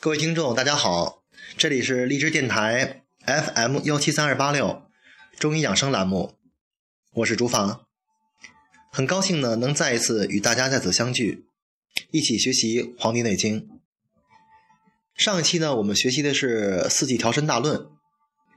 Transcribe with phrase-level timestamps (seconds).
[0.00, 1.24] 各位听众，大家好，
[1.56, 4.84] 这里是荔枝电台 FM 幺七三二八六
[5.40, 6.36] 中医养生栏目，
[7.14, 7.84] 我是朱芳，
[8.92, 11.46] 很高兴呢能再一次与大家在此相聚，
[12.12, 13.62] 一起学习《黄帝内经》。
[15.16, 17.80] 上一期呢，我们学习的是《四季调身大论》，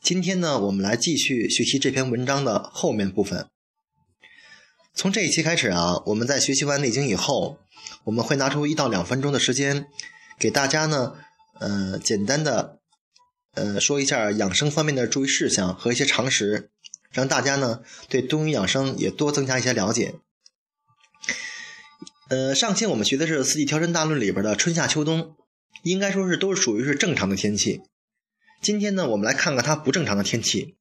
[0.00, 3.46] 今天呢，我们来继续学习这篇文章的后面部分。
[4.94, 7.58] 从这一期开始啊，我们在学习完《内经》以后，
[8.04, 9.86] 我们会拿出一到两分钟的时间，
[10.38, 11.16] 给大家呢。
[11.58, 12.80] 呃，简单的，
[13.54, 16.70] 呃，说一下养生方面的注意事项和一些常识，
[17.10, 20.16] 让大家呢对中医养生也多增加一些了解。
[22.28, 25.34] 呃，上期我们学的是《四季调身大论》里边的春夏秋冬，
[25.82, 27.80] 应该说是都是属于是正常的天气。
[28.60, 30.76] 今天呢，我们来看看它不正常的天气。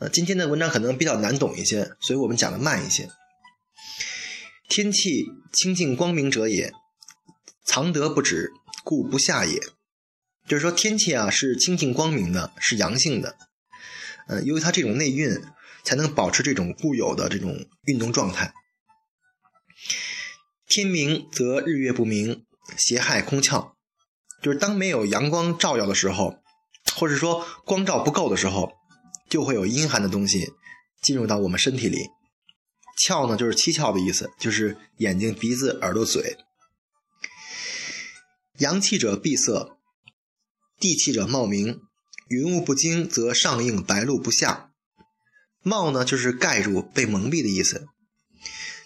[0.00, 3.08] 呃，今天的文章可能比较难懂一些，所以我们讲的慢一些。
[4.68, 6.72] 天气清净光明者也，
[7.68, 8.50] 藏德不止。
[8.84, 9.60] 故不下也，
[10.46, 13.36] 就是说天气啊是清净光明的，是阳性的，
[14.28, 15.42] 呃，由于它这种内蕴，
[15.84, 18.54] 才能保持这种固有的这种运动状态。
[20.66, 22.46] 天明则日月不明，
[22.78, 23.72] 邪害空窍，
[24.40, 26.38] 就是当没有阳光照耀的时候，
[26.94, 28.72] 或者说光照不够的时候，
[29.28, 30.54] 就会有阴寒的东西
[31.02, 32.08] 进入到我们身体里。
[33.04, 36.38] 窍呢就是七窍的意思，就是眼睛、鼻子、耳朵、嘴。
[38.58, 39.78] 阳气者闭塞，
[40.80, 41.80] 地气者冒明。
[42.26, 44.72] 云雾不惊，则上应白露不下。
[45.62, 47.86] 冒呢，就是盖住、被蒙蔽的意思。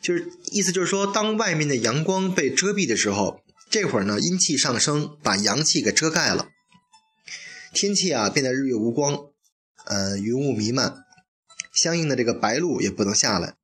[0.03, 6.51] 就是意思就是说，当外面的阳光被遮蔽的时候，这会儿呢，阴气上升，把阳气给遮盖了。
[7.73, 9.19] 天气啊，变得日月无光，
[9.87, 11.05] 呃，云雾弥漫，
[11.73, 13.57] 相应的这个白露也不能下来。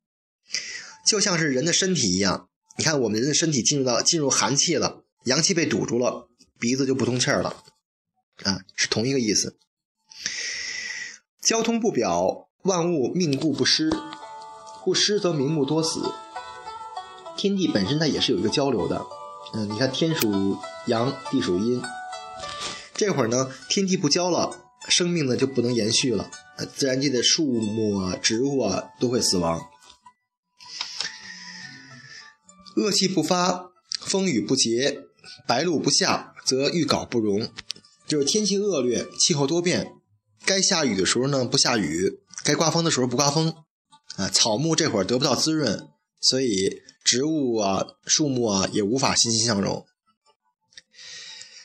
[1.06, 2.48] 就像是人的身体一样，
[2.78, 5.04] 你看我们人的身体进入到进入寒气了。
[5.28, 7.62] 阳气被堵住了，鼻子就不通气儿了，
[8.44, 9.58] 啊，是同一个意思。
[11.42, 13.90] 交通不表，万物命固不失，
[14.82, 16.00] 不失则明目多死。
[17.36, 19.04] 天地本身它也是有一个交流的，
[19.52, 21.82] 嗯，你看天属阳，地属阴，
[22.94, 24.58] 这会儿呢，天地不交了，
[24.88, 26.30] 生命呢就不能延续了，
[26.74, 29.68] 自然界的树木啊、植物啊都会死亡。
[32.76, 35.07] 恶气不发，风雨不竭。
[35.46, 37.50] 白露不下，则欲槁不容，
[38.06, 39.92] 就是天气恶劣，气候多变，
[40.44, 43.54] 该下雨的时候呢不下雨，该刮风的时候不刮风，
[44.16, 45.88] 啊，草木这会儿得不到滋润，
[46.20, 49.86] 所以植物啊、树木啊也无法欣欣向荣。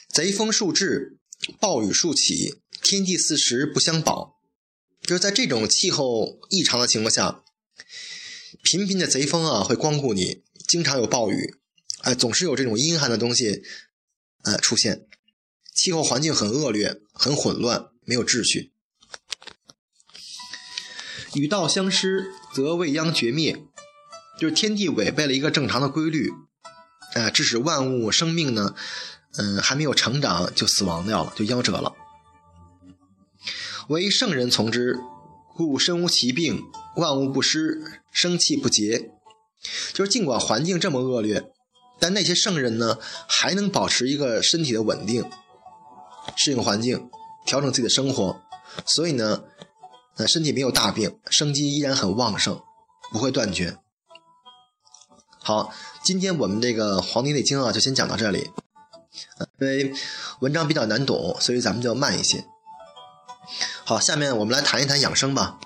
[0.09, 1.17] 贼风数至，
[1.59, 4.35] 暴雨数起，天地四时不相保，
[5.01, 7.43] 就是在这种气候异常的情况下，
[8.61, 11.55] 频频的贼风啊会光顾你，经常有暴雨。
[12.03, 13.63] 哎，总是有这种阴寒的东西，
[14.43, 15.05] 呃，出现，
[15.73, 18.73] 气候环境很恶劣，很混乱，没有秩序。
[21.33, 23.63] 与道相失，则未央绝灭，
[24.37, 26.29] 就是天地违背了一个正常的规律，
[27.13, 28.75] 呃，致使万物生命呢，
[29.37, 31.95] 嗯，还没有成长就死亡掉了，就夭折了。
[33.87, 34.99] 唯圣人从之，
[35.55, 36.61] 故身无其病，
[36.97, 39.09] 万物不失，生气不竭。
[39.93, 41.49] 就是尽管环境这么恶劣。
[42.03, 42.97] 但那些圣人呢，
[43.29, 45.23] 还能保持一个身体的稳定，
[46.35, 47.09] 适应环境，
[47.45, 48.41] 调整自己的生活，
[48.85, 49.45] 所以呢，
[50.17, 52.61] 呃，身体没有大病，生机依然很旺盛，
[53.13, 53.77] 不会断绝。
[55.41, 58.51] 好，今天我们这个《黄帝内经》啊，就先讲到这里。
[59.59, 59.93] 因为
[60.41, 62.43] 文章比较难懂，所以咱们就慢一些。
[63.85, 65.57] 好，下面我们来谈一谈养生吧。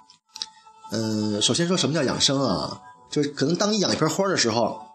[0.91, 2.83] 嗯，首先说什么叫养生啊？
[3.09, 4.85] 就是可能当你养一盆花的时候。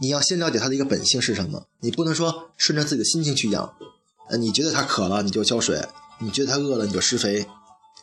[0.00, 3.74] 你要先了解它的一个本性是什么，你不能说顺着自己的心情去养。
[4.28, 5.86] 呃，你觉得它渴了，你就浇水；
[6.18, 7.46] 你觉得它饿了，你就施肥。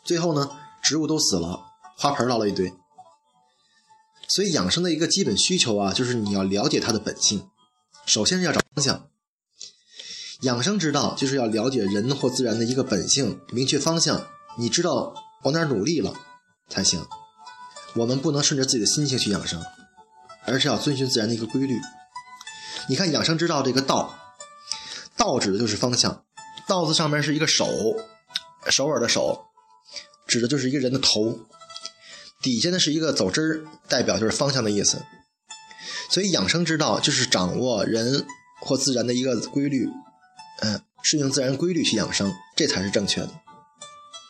[0.05, 0.51] 最后呢，
[0.83, 1.59] 植物都死了，
[1.97, 2.73] 花盆落了一堆。
[4.29, 7.49] 所以养生的一个基本需求啊，就是你要了解它的本性。
[8.05, 9.07] 首先是要找方向。
[10.41, 14.25] 养生之道就是要了解人或自然的一个本性，明确方向，
[14.57, 15.13] 你知道
[15.43, 16.13] 往哪努力了
[16.69, 17.05] 才行。
[17.95, 19.61] 我们不能顺着自己的心情去养生。
[20.45, 21.79] 而是要遵循自然的一个规律。
[22.89, 24.13] 你看养生之道这个道，
[25.15, 26.23] 道指的就是方向。
[26.67, 27.67] 道字上面是一个手，
[28.69, 29.45] 首尔的首，
[30.27, 31.39] 指的就是一个人的头。
[32.41, 35.01] 底下呢是一个走之，代表就是方向的意思。
[36.09, 38.25] 所以养生之道就是掌握人
[38.61, 39.87] 或自然的一个规律，
[40.61, 43.29] 嗯，适应自然规律去养生，这才是正确的。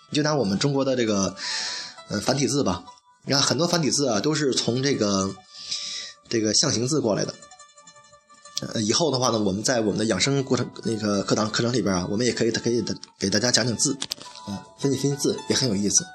[0.09, 1.35] 你就拿我们中国的这个，
[2.09, 2.83] 呃，繁体字吧，
[3.25, 5.33] 你看很多繁体字啊，都是从这个。
[6.31, 7.35] 这个象形字过来的，
[8.61, 13.97] 呃，以后的话呢，我们在我们的养生过程那个课堂课程里边啊，我们也可以可以的给大家讲讲字，
[14.47, 16.05] 啊，分析分析字也很有意思。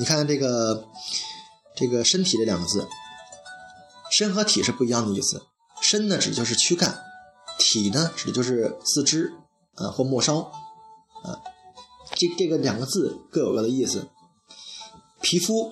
[0.00, 0.84] 你看这个
[1.76, 2.88] 这个身体这两个字，
[4.10, 5.40] 身和体是不一样的意思。
[5.80, 6.98] 身呢指的就是躯干，
[7.58, 9.32] 体呢指的就是四肢
[9.76, 10.40] 啊或末梢
[11.22, 11.38] 啊。
[12.16, 14.08] 这这个两个字各有各的意思。
[15.22, 15.70] 皮肤，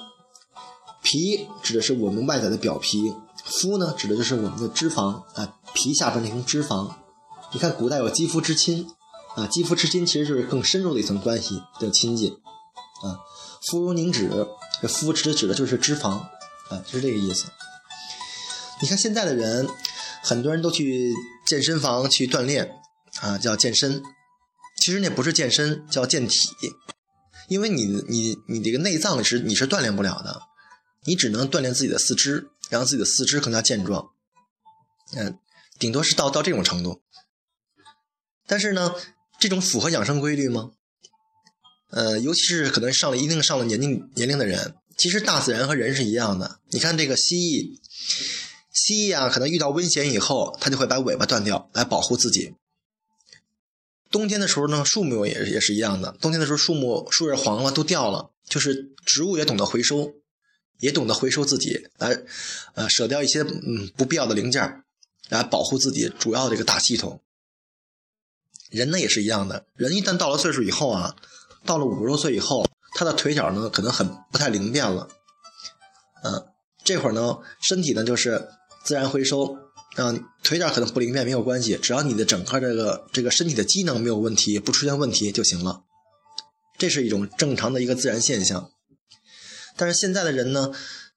[1.02, 3.12] 皮指的是我们外在的表皮，
[3.48, 6.94] 肤呢指的就是我们的脂肪啊，皮下边那层脂肪。
[7.52, 8.86] 你看古代有肌肤之亲
[9.34, 12.32] 啊，肌肤之亲其实就是更深入的一层关系的亲近
[13.02, 13.18] 啊。
[13.66, 14.46] 肤如凝脂，
[14.82, 17.46] 这肤指的指的就是脂肪啊，就是这个意思。
[18.80, 19.68] 你看现在的人，
[20.22, 21.12] 很多人都去
[21.46, 22.76] 健身房去锻炼
[23.20, 24.02] 啊，叫健身。
[24.76, 26.36] 其实那不是健身，叫健体。
[27.48, 30.42] 因为你你你这个内脏是你是锻炼不了的，
[31.06, 34.10] 你只能锻炼自己的四肢，让自己的四肢更加健壮。
[35.16, 35.38] 嗯，
[35.78, 37.02] 顶多是到到这种程度。
[38.46, 38.94] 但是呢，
[39.38, 40.72] 这种符合养生规律吗？
[41.90, 46.60] 呃，尤其是可能上了一定上了年龄年龄的人，其实大自然和人是一样的。
[46.70, 47.78] 你看这个蜥蜴，
[48.72, 52.54] 蜥蜴啊，可能遇到危险以后，它就会把尾巴断掉来保护自己。
[54.10, 56.12] 冬天的时候呢，树木也也是一样的。
[56.20, 58.30] 冬天的时候，树木树叶黄了，都掉了。
[58.46, 60.14] 就是植物也懂得回收，
[60.78, 62.20] 也懂得回收自己，来
[62.74, 64.82] 呃舍掉一些嗯不必要的零件，
[65.28, 67.20] 来保护自己主要的这个大系统。
[68.70, 71.16] 人呢也是一样的，人一旦到了岁数以后啊，
[71.64, 75.08] 到了五十多岁以后，他的腿脚呢可能很不太灵便了。
[76.22, 76.46] 嗯，
[76.84, 78.48] 这会儿呢，身体呢就是
[78.84, 79.56] 自然回收。
[79.96, 80.14] 啊，
[80.44, 85.82] 腿脚可能不灵便没有关系，只要你的整个这个这个身体的机能没有问题，不出现问题就行了。
[86.76, 88.70] 这是一种正常的一个自然现象。
[89.78, 90.72] 但是现在的人呢，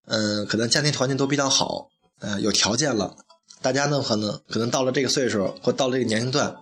[0.06, 3.18] 嗯，可能家庭条件都比较好，呃，有条件了，
[3.62, 6.56] 大家呢可能可能到了这个岁数或到了这个年龄段，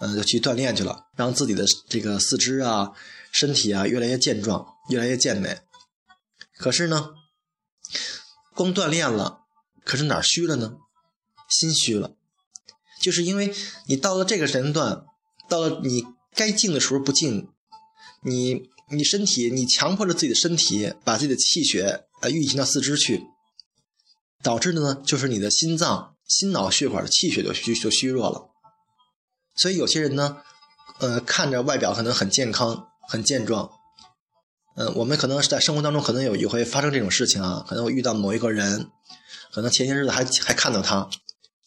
[0.00, 2.92] 嗯，就去锻炼去了，让自己的这个四肢啊、
[3.32, 5.58] 身体啊越来越健壮，越来越健美。
[6.58, 7.10] 可是呢，
[8.54, 9.40] 光锻炼了，
[9.84, 10.76] 可是哪虚了呢？
[11.48, 12.12] 心虚了，
[13.00, 13.54] 就是因为
[13.86, 15.04] 你到了这个年龄段，
[15.48, 16.04] 到了你
[16.34, 17.48] 该静的时候不静，
[18.22, 23.24] 你你身体你强迫着自己的身体把自己的气血啊运行到四肢去，
[24.42, 28.50] 导致的呢就是你的心脏、心脑血管的气血就虚就虚弱了。
[29.56, 30.38] 所以有些人呢，
[30.98, 33.70] 呃，看着外表可能很健康、很健壮，
[34.76, 38.88] 嗯，我们可能是在生活当中可能有一回发生这种事情啊，可能我遇到某一个人，
[39.52, 41.08] 可能前些日子还还看到他。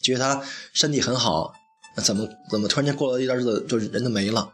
[0.01, 0.41] 觉得他
[0.73, 1.53] 身体很好，
[2.01, 4.53] 怎么怎么突然间过了一段日子就人就没了？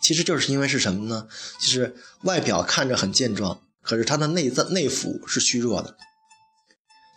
[0.00, 1.26] 其实就是因为是什么呢？
[1.60, 5.96] 就是外表看着很健壮，可是他的内脏内腑是虚弱的。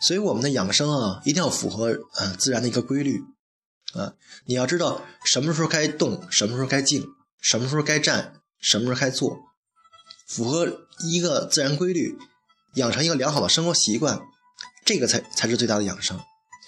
[0.01, 3.21] 所以我们的养生啊，一定要符合呃自然的一个规律
[3.93, 4.13] 啊。
[4.45, 7.05] 你要知道什么时候该动，什么时候该静，
[7.41, 9.37] 什么时候该站，什么时候该坐，
[10.27, 12.17] 符合一个自然规律，
[12.75, 14.21] 养成一个良好的生活习惯，
[14.85, 16.19] 这个才才是最大的养生。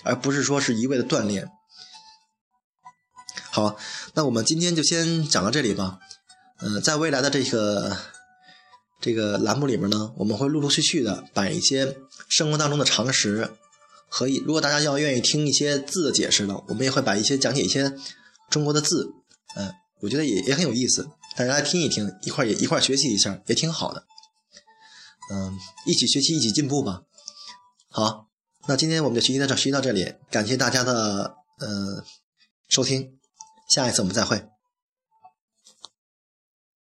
[0.04, 1.50] 而不是说是一味的锻炼。
[3.52, 3.78] 好，
[4.14, 6.00] 那我们今天就先讲到这里吧。
[6.60, 7.98] 嗯，在未来的这个
[9.02, 11.98] 这个栏目里面呢，我们会陆陆续续的把一些
[12.30, 13.52] 生活当中的常识
[14.08, 17.94] 和如果大家要愿意听一些字的解释呢，我们也会把一些讲解一些
[18.50, 19.14] 中国的字。
[19.58, 24.06] 嗯，我觉得也也很有意思，大家来听一听，一块也一块学习一下，也挺好的。
[25.30, 27.02] 嗯，一起学习，一起进步吧。
[27.90, 28.28] 好。
[28.68, 32.04] 那今天我们就学习到这，学习到这里，感谢大家的呃
[32.70, 33.18] 收听，
[33.72, 34.38] 下一次我们再会。